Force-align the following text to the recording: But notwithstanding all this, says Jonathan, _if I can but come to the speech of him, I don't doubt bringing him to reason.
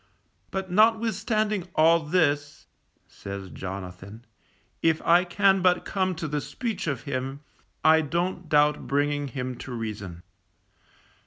But 0.49 0.71
notwithstanding 0.71 1.67
all 1.75 1.99
this, 1.99 2.65
says 3.07 3.51
Jonathan, 3.51 4.25
_if 4.81 4.99
I 5.05 5.23
can 5.23 5.61
but 5.61 5.85
come 5.85 6.15
to 6.15 6.27
the 6.27 6.41
speech 6.41 6.87
of 6.87 7.03
him, 7.03 7.41
I 7.83 8.01
don't 8.01 8.49
doubt 8.49 8.87
bringing 8.87 9.27
him 9.27 9.53
to 9.59 9.71
reason. 9.71 10.23